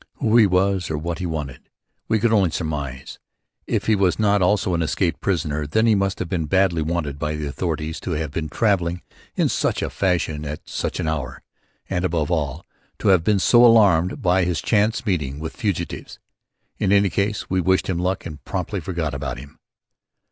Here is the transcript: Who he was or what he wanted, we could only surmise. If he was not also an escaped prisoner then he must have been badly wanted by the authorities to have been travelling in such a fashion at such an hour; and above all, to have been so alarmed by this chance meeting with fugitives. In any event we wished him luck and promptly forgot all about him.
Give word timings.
Who 0.15 0.35
he 0.37 0.47
was 0.47 0.89
or 0.89 0.97
what 0.97 1.19
he 1.19 1.27
wanted, 1.27 1.69
we 2.07 2.17
could 2.17 2.33
only 2.33 2.49
surmise. 2.49 3.19
If 3.67 3.85
he 3.85 3.95
was 3.95 4.17
not 4.17 4.41
also 4.41 4.73
an 4.73 4.81
escaped 4.81 5.21
prisoner 5.21 5.67
then 5.67 5.85
he 5.85 5.93
must 5.93 6.17
have 6.17 6.27
been 6.27 6.47
badly 6.47 6.81
wanted 6.81 7.19
by 7.19 7.35
the 7.35 7.45
authorities 7.45 7.99
to 7.99 8.13
have 8.13 8.31
been 8.31 8.49
travelling 8.49 9.03
in 9.35 9.47
such 9.47 9.83
a 9.83 9.91
fashion 9.91 10.43
at 10.43 10.67
such 10.67 10.99
an 10.99 11.07
hour; 11.07 11.43
and 11.87 12.03
above 12.03 12.31
all, 12.31 12.65
to 12.97 13.09
have 13.09 13.23
been 13.23 13.37
so 13.37 13.63
alarmed 13.63 14.23
by 14.23 14.43
this 14.43 14.59
chance 14.59 15.05
meeting 15.05 15.37
with 15.39 15.55
fugitives. 15.55 16.17
In 16.79 16.91
any 16.91 17.07
event 17.09 17.45
we 17.47 17.61
wished 17.61 17.85
him 17.87 17.99
luck 17.99 18.25
and 18.25 18.43
promptly 18.43 18.79
forgot 18.79 19.13
all 19.13 19.17
about 19.17 19.37
him. 19.37 19.59